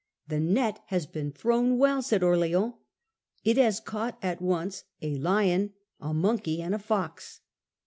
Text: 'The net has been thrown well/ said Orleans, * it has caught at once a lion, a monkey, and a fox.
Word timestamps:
'The 0.29 0.39
net 0.39 0.79
has 0.87 1.05
been 1.05 1.31
thrown 1.31 1.77
well/ 1.77 2.01
said 2.01 2.23
Orleans, 2.23 2.73
* 3.07 3.43
it 3.43 3.55
has 3.57 3.79
caught 3.79 4.17
at 4.23 4.41
once 4.41 4.83
a 4.99 5.13
lion, 5.13 5.73
a 5.99 6.11
monkey, 6.11 6.59
and 6.59 6.73
a 6.73 6.79
fox. 6.79 7.41